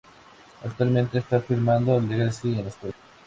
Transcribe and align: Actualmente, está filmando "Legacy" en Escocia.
Actualmente, 0.63 1.19
está 1.19 1.39
filmando 1.41 1.99
"Legacy" 1.99 2.59
en 2.59 2.65
Escocia. 2.67 2.95